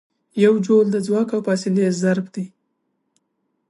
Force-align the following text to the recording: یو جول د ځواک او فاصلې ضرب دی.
یو 0.43 0.53
جول 0.65 0.87
د 0.91 0.97
ځواک 1.07 1.29
او 1.35 1.41
فاصلې 1.47 1.85
ضرب 2.01 2.25
دی. 2.35 2.45